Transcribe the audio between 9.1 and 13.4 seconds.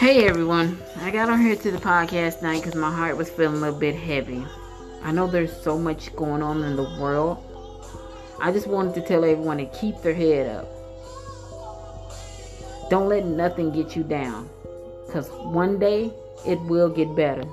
everyone to keep their head up. Don't let